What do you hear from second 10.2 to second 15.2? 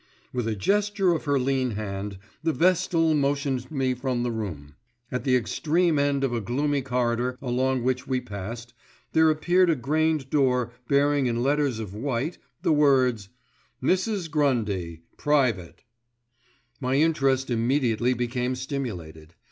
door bearing in letters of white the words:— MRS. GRUNDY